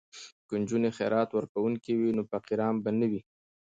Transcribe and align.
که 0.47 0.53
نجونې 0.61 0.89
خیرات 0.97 1.29
ورکوونکې 1.33 1.91
وي 1.95 2.11
نو 2.17 2.23
فقیران 2.31 2.75
به 2.83 2.89
نه 2.99 3.05
وي. 3.11 3.21